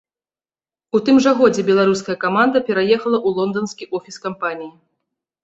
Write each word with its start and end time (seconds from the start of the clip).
У 0.99 1.01
тым 1.09 1.19
жа 1.25 1.33
годзе 1.41 1.65
беларуская 1.67 2.15
каманда 2.25 2.57
пераехала 2.71 3.17
ў 3.27 3.37
лонданскі 3.37 3.85
офіс 4.01 4.15
кампаніі. 4.27 4.73